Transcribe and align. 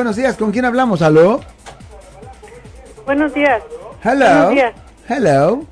Buenos 0.00 0.14
días, 0.14 0.36
¿con 0.36 0.52
quién 0.52 0.64
hablamos? 0.64 1.02
¿Aló? 1.02 1.40
Buenos 3.04 3.34
días. 3.34 3.60
Hello. 4.04 4.26
Buenos 4.26 4.50
días. 4.54 4.72
Hello. 5.08 5.64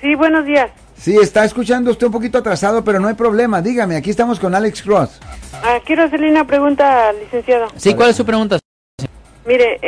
Sí, 0.00 0.14
buenos 0.14 0.46
días. 0.46 0.70
Sí, 0.96 1.16
está 1.20 1.44
escuchando 1.44 1.90
usted 1.90 2.06
un 2.06 2.12
poquito 2.12 2.38
atrasado, 2.38 2.84
pero 2.84 3.00
no 3.00 3.08
hay 3.08 3.14
problema. 3.14 3.60
Dígame, 3.60 3.96
aquí 3.96 4.10
estamos 4.10 4.38
con 4.38 4.54
Alex 4.54 4.82
Cross. 4.82 5.20
Ah, 5.64 5.80
quiero 5.84 6.04
hacerle 6.04 6.30
una 6.30 6.46
pregunta 6.46 7.12
licenciado. 7.14 7.66
Sí, 7.74 7.92
¿cuál 7.94 8.10
es 8.10 8.16
su 8.16 8.24
pregunta? 8.24 8.60
Mire, 9.44 9.80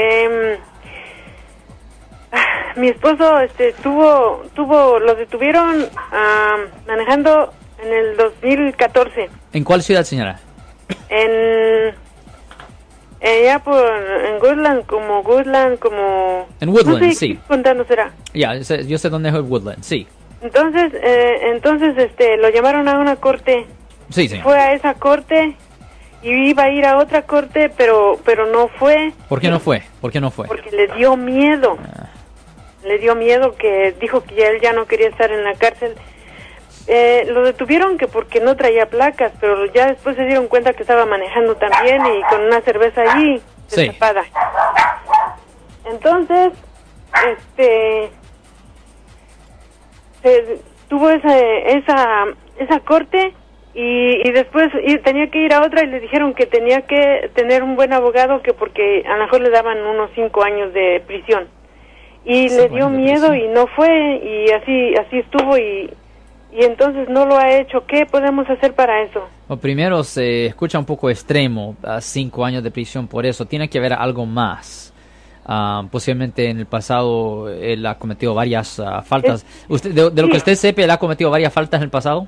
ah, 2.33 2.73
mi 2.75 2.89
esposo 2.89 3.39
este, 3.39 3.75
tuvo, 3.75 4.43
tuvo, 4.57 4.99
lo 4.99 5.15
detuvieron 5.15 5.87
ah, 5.95 6.57
manejando 6.85 7.53
en 7.81 7.93
el 7.93 8.17
2014 8.17 9.31
¿En 9.53 9.63
cuál 9.63 9.85
ciudad, 9.85 10.03
señora? 10.03 10.41
en 11.11 11.31
allá 13.29 13.59
por 13.61 13.85
en 13.85 14.37
Woodland, 14.43 14.87
como 14.87 15.21
Woodland, 15.21 15.79
como 15.79 16.47
En 16.61 16.69
Woodland, 16.69 17.01
no 17.03 17.09
sé 17.09 17.15
sí. 17.15 17.35
qué 17.35 17.85
será. 17.85 18.13
Ya, 18.35 18.55
yo 18.55 18.65
sé- 18.65 18.87
yo 18.87 18.99
sé 18.99 19.09
dónde 19.11 19.29
es 19.29 19.35
el 19.35 19.43
Woodland, 19.43 19.83
sí. 19.83 20.07
Entonces, 20.41 20.93
eh, 20.95 21.51
entonces, 21.53 21.97
este, 21.99 22.37
lo 22.37 22.49
llamaron 22.51 22.89
a 22.89 22.99
una 22.99 23.17
corte. 23.17 23.67
Sí, 24.11 24.29
señor. 24.29 24.45
Fue 24.45 24.57
a 24.59 24.73
esa 24.73 24.95
corte 24.95 25.57
y 26.23 26.31
iba 26.51 26.65
a 26.65 26.71
ir 26.71 26.87
a 26.87 26.99
otra 26.99 27.23
corte, 27.23 27.71
pero, 27.77 28.19
pero 28.25 28.47
no 28.47 28.69
fue. 28.69 29.13
¿Por 29.29 29.41
qué 29.41 29.49
no 29.51 29.59
fue? 29.61 29.83
¿Por 30.01 30.11
qué 30.13 30.21
no 30.21 30.31
fue? 30.31 30.47
Porque 30.47 30.71
le 30.71 30.87
dio 30.95 31.17
miedo. 31.17 31.77
Le 32.85 32.99
dio 32.99 33.15
miedo 33.17 33.55
que 33.57 33.95
dijo 34.01 34.23
que 34.23 34.47
él 34.47 34.61
ya 34.63 34.73
no 34.73 34.87
quería 34.87 35.09
estar 35.09 35.31
en 35.33 35.43
la 35.45 35.55
cárcel. 35.55 35.95
Eh, 36.91 37.27
lo 37.29 37.43
detuvieron 37.43 37.99
que 37.99 38.09
porque 38.09 38.41
no 38.41 38.57
traía 38.57 38.87
placas, 38.87 39.33
pero 39.41 39.67
ya 39.67 39.89
después 39.89 40.17
se 40.17 40.25
dieron 40.25 40.49
cuenta 40.49 40.73
que 40.73 40.83
estaba 40.83 41.05
manejando 41.05 41.55
también 41.57 42.01
y 42.07 42.23
con 42.31 42.41
una 42.43 42.61
cerveza 42.63 43.03
allí 43.03 43.43
Sí. 43.67 43.83
destapada. 43.89 44.25
Entonces, 45.85 46.53
este, 47.31 48.11
se 50.23 50.59
tuvo 50.89 51.11
esa 51.11 51.39
esa 51.39 52.25
esa 52.59 52.81
corte 52.81 53.35
y, 53.75 54.27
y 54.27 54.33
después 54.33 54.69
y 54.85 54.97
tenía 54.99 55.31
que 55.31 55.39
ir 55.39 55.53
a 55.53 55.63
otra 55.63 55.85
y 55.85 55.89
le 55.89 56.01
dijeron 56.01 56.35
que 56.35 56.47
tenía 56.47 56.83
que 56.83 57.31
tener 57.35 57.63
un 57.63 57.77
buen 57.77 57.93
abogado 57.93 58.43
que 58.43 58.53
porque 58.55 59.05
a 59.07 59.17
lo 59.17 59.25
mejor 59.25 59.41
le 59.43 59.51
daban 59.51 59.79
unos 59.87 60.11
cinco 60.15 60.43
años 60.43 60.73
de 60.73 61.03
prisión 61.07 61.49
y 62.25 62.49
le 62.49 62.69
dio 62.69 62.89
miedo 62.89 63.35
y 63.35 63.47
no 63.49 63.67
fue 63.69 64.17
y 64.17 64.51
así 64.51 64.95
así 64.97 65.19
estuvo 65.19 65.57
y 65.57 65.91
y 66.53 66.65
entonces 66.65 67.09
no 67.09 67.27
lo 67.27 67.37
ha 67.37 67.51
hecho 67.59 67.85
qué 67.87 68.07
podemos 68.07 68.49
hacer 68.49 68.75
para 68.75 69.03
eso 69.03 69.29
Bueno, 69.47 69.61
primero 69.61 70.03
se 70.03 70.47
escucha 70.47 70.79
un 70.79 70.85
poco 70.85 71.11
extremo, 71.11 71.77
a 71.83 72.01
cinco 72.01 72.45
años 72.45 72.63
de 72.63 72.71
prisión 72.71 73.07
por 73.07 73.27
eso. 73.27 73.45
Tiene 73.45 73.69
que 73.69 73.79
haber 73.79 73.93
algo 73.93 74.25
más. 74.27 74.93
Ah, 75.45 75.83
posiblemente 75.91 76.49
en 76.51 76.59
el 76.59 76.67
pasado 76.67 77.49
él 77.49 77.85
ha 77.87 77.97
cometido 77.97 78.35
varias 78.35 78.81
ah, 78.81 79.03
faltas. 79.03 79.45
Usted, 79.69 79.93
de, 79.93 80.11
de 80.11 80.23
lo 80.23 80.29
sí. 80.29 80.33
que 80.33 80.39
usted 80.39 80.55
sepa, 80.55 80.83
él 80.83 80.91
ha 80.91 80.99
cometido 80.99 81.31
varias 81.31 81.53
faltas 81.53 81.79
en 81.79 81.85
el 81.85 81.91
pasado. 81.91 82.27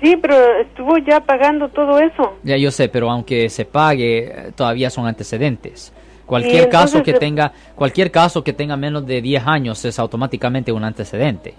sí 0.00 0.16
pero 0.16 0.34
estuvo 0.60 0.98
ya 0.98 1.20
pagando 1.20 1.68
todo 1.68 1.98
eso 1.98 2.36
Ya 2.44 2.56
yo 2.56 2.70
sé, 2.70 2.88
pero 2.88 3.10
aunque 3.10 3.48
se 3.48 3.64
pague, 3.64 4.52
todavía 4.56 4.90
son 4.90 5.06
antecedentes. 5.06 5.92
Cualquier 6.26 6.68
caso 6.68 7.02
que 7.02 7.14
tenga, 7.14 7.52
cualquier 7.74 8.10
caso 8.10 8.44
que 8.44 8.52
tenga 8.52 8.76
menos 8.76 9.06
de 9.06 9.22
10 9.22 9.46
años 9.46 9.82
es 9.86 9.98
automáticamente 9.98 10.70
un 10.70 10.84
antecedente. 10.84 11.54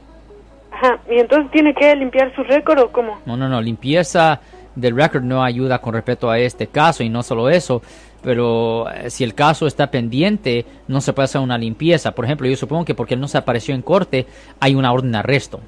Y 1.09 1.19
entonces 1.19 1.51
tiene 1.51 1.73
que 1.73 1.95
limpiar 1.95 2.33
su 2.35 2.43
récord 2.43 2.79
o 2.79 2.91
cómo 2.91 3.19
No, 3.25 3.35
no, 3.35 3.49
no, 3.49 3.61
limpieza 3.61 4.39
del 4.75 4.95
record 4.95 5.23
no 5.23 5.43
ayuda 5.43 5.79
con 5.79 5.93
respecto 5.93 6.29
a 6.29 6.39
este 6.39 6.67
caso 6.67 7.03
y 7.03 7.09
no 7.09 7.23
solo 7.23 7.49
eso, 7.49 7.81
pero 8.21 8.89
eh, 8.91 9.09
si 9.09 9.23
el 9.23 9.33
caso 9.33 9.67
está 9.67 9.91
pendiente, 9.91 10.65
no 10.87 11.01
se 11.01 11.13
puede 11.13 11.25
hacer 11.25 11.41
una 11.41 11.57
limpieza. 11.57 12.11
Por 12.11 12.25
ejemplo, 12.25 12.47
yo 12.47 12.55
supongo 12.55 12.85
que 12.85 12.95
porque 12.95 13.13
él 13.15 13.19
no 13.19 13.27
se 13.27 13.37
apareció 13.37 13.75
en 13.75 13.81
corte, 13.81 14.25
hay 14.59 14.75
una 14.75 14.91
orden 14.91 15.11
de 15.11 15.17
arresto. 15.19 15.59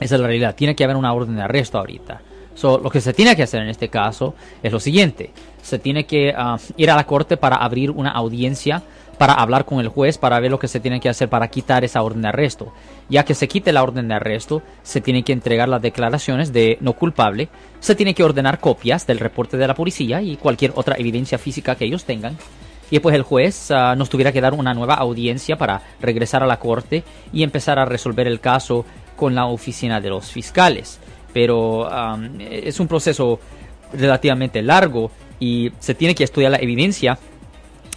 Esa 0.00 0.14
es 0.14 0.20
la 0.20 0.26
realidad, 0.26 0.54
tiene 0.54 0.74
que 0.74 0.84
haber 0.84 0.96
una 0.96 1.12
orden 1.12 1.36
de 1.36 1.42
arresto 1.42 1.78
ahorita. 1.78 2.22
So, 2.54 2.78
lo 2.78 2.90
que 2.90 3.00
se 3.00 3.12
tiene 3.12 3.36
que 3.36 3.42
hacer 3.42 3.62
en 3.62 3.68
este 3.68 3.88
caso 3.88 4.34
es 4.62 4.72
lo 4.72 4.80
siguiente, 4.80 5.30
se 5.62 5.78
tiene 5.78 6.04
que 6.04 6.34
ah, 6.36 6.58
ir 6.76 6.90
a 6.90 6.96
la 6.96 7.06
corte 7.06 7.36
para 7.36 7.56
abrir 7.56 7.90
una 7.90 8.10
audiencia, 8.10 8.82
para 9.20 9.34
hablar 9.34 9.66
con 9.66 9.80
el 9.80 9.88
juez, 9.88 10.16
para 10.16 10.40
ver 10.40 10.50
lo 10.50 10.58
que 10.58 10.66
se 10.66 10.80
tiene 10.80 10.98
que 10.98 11.10
hacer 11.10 11.28
para 11.28 11.48
quitar 11.48 11.84
esa 11.84 12.00
orden 12.00 12.22
de 12.22 12.28
arresto. 12.28 12.72
Ya 13.10 13.22
que 13.22 13.34
se 13.34 13.48
quite 13.48 13.70
la 13.70 13.82
orden 13.82 14.08
de 14.08 14.14
arresto, 14.14 14.62
se 14.82 15.02
tienen 15.02 15.24
que 15.24 15.34
entregar 15.34 15.68
las 15.68 15.82
declaraciones 15.82 16.54
de 16.54 16.78
no 16.80 16.94
culpable, 16.94 17.50
se 17.80 17.94
tiene 17.94 18.14
que 18.14 18.24
ordenar 18.24 18.60
copias 18.60 19.06
del 19.06 19.18
reporte 19.18 19.58
de 19.58 19.66
la 19.66 19.74
policía 19.74 20.22
y 20.22 20.38
cualquier 20.38 20.72
otra 20.74 20.96
evidencia 20.96 21.36
física 21.36 21.74
que 21.74 21.84
ellos 21.84 22.06
tengan. 22.06 22.38
Y 22.90 22.96
después 22.96 23.14
el 23.14 23.20
juez 23.20 23.70
ah, 23.70 23.94
nos 23.94 24.08
tuviera 24.08 24.32
que 24.32 24.40
dar 24.40 24.54
una 24.54 24.72
nueva 24.72 24.94
audiencia 24.94 25.58
para 25.58 25.82
regresar 26.00 26.42
a 26.42 26.46
la 26.46 26.58
corte 26.58 27.04
y 27.30 27.42
empezar 27.42 27.78
a 27.78 27.84
resolver 27.84 28.26
el 28.26 28.40
caso 28.40 28.86
con 29.16 29.34
la 29.34 29.44
oficina 29.44 30.00
de 30.00 30.08
los 30.08 30.30
fiscales. 30.30 30.98
Pero 31.34 31.90
es 32.40 32.80
un 32.80 32.88
proceso 32.88 33.38
relativamente 33.92 34.62
largo 34.62 35.10
y 35.38 35.72
se 35.78 35.94
tiene 35.94 36.14
que 36.14 36.24
estudiar 36.24 36.52
la 36.52 36.58
evidencia 36.58 37.18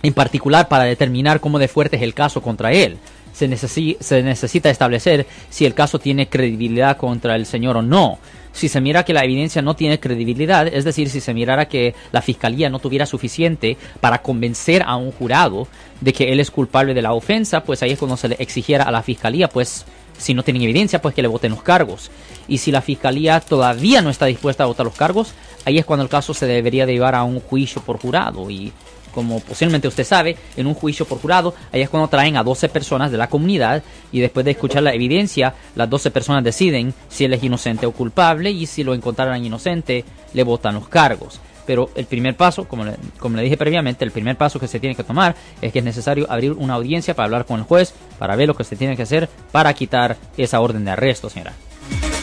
en 0.03 0.13
particular 0.13 0.67
para 0.67 0.83
determinar 0.83 1.39
cómo 1.39 1.57
de 1.57 1.67
fuerte 1.67 1.95
es 1.95 2.03
el 2.03 2.13
caso 2.13 2.41
contra 2.41 2.71
él. 2.71 2.97
Se, 3.33 3.49
necesi- 3.49 3.97
se 3.99 4.21
necesita 4.21 4.69
establecer 4.69 5.25
si 5.49 5.65
el 5.65 5.73
caso 5.73 5.97
tiene 5.97 6.29
credibilidad 6.29 6.97
contra 6.97 7.35
el 7.35 7.47
señor 7.47 7.77
o 7.77 7.81
no. 7.81 8.19
Si 8.51 8.69
se 8.69 8.79
mira 8.79 9.03
que 9.03 9.13
la 9.13 9.23
evidencia 9.23 9.63
no 9.63 9.75
tiene 9.75 9.99
credibilidad, 9.99 10.67
es 10.67 10.83
decir, 10.83 11.09
si 11.09 11.19
se 11.19 11.33
mirara 11.33 11.67
que 11.67 11.95
la 12.11 12.21
fiscalía 12.21 12.69
no 12.69 12.77
tuviera 12.77 13.07
suficiente 13.07 13.77
para 13.99 14.21
convencer 14.21 14.83
a 14.85 14.95
un 14.95 15.11
jurado 15.11 15.67
de 16.01 16.13
que 16.13 16.31
él 16.31 16.39
es 16.39 16.51
culpable 16.51 16.93
de 16.93 17.01
la 17.01 17.13
ofensa, 17.13 17.63
pues 17.63 17.81
ahí 17.81 17.91
es 17.93 17.97
cuando 17.97 18.15
se 18.15 18.27
le 18.27 18.35
exigiera 18.37 18.83
a 18.83 18.91
la 18.91 19.01
fiscalía, 19.01 19.49
pues 19.49 19.85
si 20.15 20.35
no 20.35 20.43
tienen 20.43 20.61
evidencia, 20.61 21.01
pues 21.01 21.15
que 21.15 21.23
le 21.23 21.27
voten 21.27 21.53
los 21.53 21.63
cargos. 21.63 22.11
Y 22.47 22.59
si 22.59 22.71
la 22.71 22.83
fiscalía 22.83 23.39
todavía 23.39 24.03
no 24.03 24.11
está 24.11 24.27
dispuesta 24.27 24.63
a 24.63 24.67
votar 24.67 24.85
los 24.85 24.95
cargos, 24.95 25.33
ahí 25.65 25.79
es 25.79 25.85
cuando 25.85 26.03
el 26.03 26.09
caso 26.09 26.35
se 26.35 26.45
debería 26.45 26.85
de 26.85 26.93
llevar 26.93 27.15
a 27.15 27.23
un 27.23 27.39
juicio 27.39 27.81
por 27.81 27.97
jurado. 27.97 28.51
Y 28.51 28.71
como 29.13 29.39
posiblemente 29.39 29.87
usted 29.87 30.03
sabe, 30.03 30.35
en 30.57 30.67
un 30.67 30.73
juicio 30.73 31.05
por 31.05 31.19
jurado, 31.19 31.53
ahí 31.71 31.81
es 31.81 31.89
cuando 31.89 32.07
traen 32.07 32.37
a 32.37 32.43
12 32.43 32.69
personas 32.69 33.11
de 33.11 33.17
la 33.17 33.27
comunidad 33.27 33.83
y 34.11 34.19
después 34.19 34.45
de 34.45 34.51
escuchar 34.51 34.83
la 34.83 34.93
evidencia, 34.93 35.53
las 35.75 35.89
12 35.89 36.11
personas 36.11 36.43
deciden 36.43 36.93
si 37.09 37.25
él 37.25 37.33
es 37.33 37.43
inocente 37.43 37.85
o 37.85 37.91
culpable 37.91 38.51
y 38.51 38.65
si 38.65 38.83
lo 38.83 38.93
encontraran 38.93 39.43
inocente, 39.45 40.03
le 40.33 40.43
votan 40.43 40.75
los 40.75 40.87
cargos. 40.87 41.39
Pero 41.65 41.89
el 41.95 42.05
primer 42.05 42.35
paso, 42.35 42.67
como 42.67 42.83
le, 42.83 42.95
como 43.19 43.37
le 43.37 43.43
dije 43.43 43.55
previamente, 43.55 44.03
el 44.03 44.11
primer 44.11 44.35
paso 44.35 44.59
que 44.59 44.67
se 44.67 44.79
tiene 44.79 44.95
que 44.95 45.03
tomar 45.03 45.35
es 45.61 45.71
que 45.71 45.79
es 45.79 45.85
necesario 45.85 46.29
abrir 46.29 46.51
una 46.51 46.73
audiencia 46.73 47.13
para 47.13 47.25
hablar 47.25 47.45
con 47.45 47.59
el 47.59 47.65
juez, 47.65 47.93
para 48.19 48.35
ver 48.35 48.47
lo 48.47 48.55
que 48.55 48.65
se 48.65 48.75
tiene 48.75 48.97
que 48.97 49.03
hacer 49.03 49.29
para 49.51 49.73
quitar 49.73 50.17
esa 50.37 50.59
orden 50.59 50.83
de 50.83 50.91
arresto, 50.91 51.29
señora. 51.29 51.53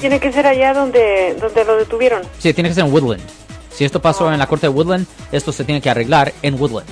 tiene 0.01 0.21
que 0.21 0.31
ser 0.33 0.47
allá 0.47 0.75
donde 0.75 1.37
donde 1.41 1.65
lo 1.65 1.77
detuvieron 1.77 2.23
Sí, 2.39 2.53
tiene 2.53 2.69
que 2.69 2.75
ser 2.75 2.85
en 2.85 2.93
Woodland. 2.93 3.23
Si 3.73 3.85
esto 3.85 4.03
pasó 4.03 4.33
en 4.33 4.39
la 4.39 4.47
corte 4.47 4.67
de 4.67 4.73
Woodland, 4.73 5.07
esto 5.33 5.53
se 5.53 5.65
tiene 5.65 5.81
que 5.81 5.91
arreglar 5.91 6.33
en 6.43 6.61
Woodland. 6.61 6.89